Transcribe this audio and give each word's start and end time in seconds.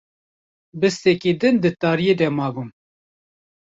Bistekî 0.79 1.31
din 1.41 1.55
di 1.63 1.71
tariyê 1.81 2.15
de 2.19 2.27
mabûm 2.37 2.69